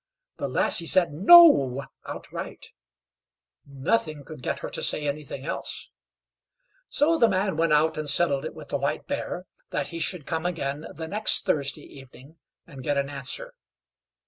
[0.37, 2.71] The lassie said "No!" outright.
[3.67, 5.91] Nothing could get her to say anything else;
[6.89, 10.25] so the man went out and settled it with the White Bear that he should
[10.25, 13.53] come again the next Thursday evening and get an answer.